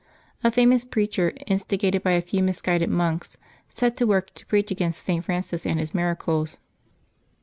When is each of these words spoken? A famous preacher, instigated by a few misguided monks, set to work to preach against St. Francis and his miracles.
A 0.43 0.49
famous 0.49 0.83
preacher, 0.83 1.31
instigated 1.45 2.01
by 2.01 2.13
a 2.13 2.23
few 2.23 2.41
misguided 2.41 2.89
monks, 2.89 3.37
set 3.69 3.97
to 3.97 4.07
work 4.07 4.33
to 4.33 4.47
preach 4.47 4.71
against 4.71 5.05
St. 5.05 5.23
Francis 5.23 5.63
and 5.63 5.79
his 5.79 5.93
miracles. 5.93 6.57